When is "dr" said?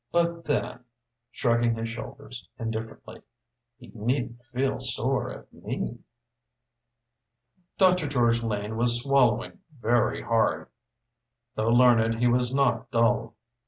7.77-8.07